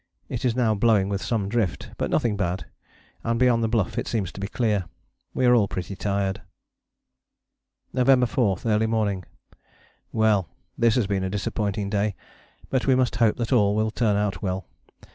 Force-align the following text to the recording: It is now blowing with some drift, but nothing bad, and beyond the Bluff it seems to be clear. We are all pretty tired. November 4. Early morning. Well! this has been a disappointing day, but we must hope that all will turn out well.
It 0.29 0.43
is 0.45 0.55
now 0.55 0.73
blowing 0.73 1.09
with 1.09 1.21
some 1.21 1.47
drift, 1.47 1.91
but 1.95 2.09
nothing 2.09 2.35
bad, 2.35 2.65
and 3.23 3.39
beyond 3.39 3.63
the 3.63 3.67
Bluff 3.67 3.99
it 3.99 4.07
seems 4.07 4.31
to 4.31 4.39
be 4.39 4.47
clear. 4.47 4.85
We 5.35 5.45
are 5.45 5.53
all 5.53 5.67
pretty 5.67 5.95
tired. 5.95 6.41
November 7.93 8.25
4. 8.25 8.57
Early 8.65 8.87
morning. 8.87 9.25
Well! 10.11 10.49
this 10.75 10.95
has 10.95 11.05
been 11.05 11.23
a 11.23 11.29
disappointing 11.29 11.91
day, 11.91 12.15
but 12.71 12.87
we 12.87 12.95
must 12.95 13.17
hope 13.17 13.35
that 13.37 13.53
all 13.53 13.75
will 13.75 13.91
turn 13.91 14.15
out 14.17 14.41
well. 14.41 14.65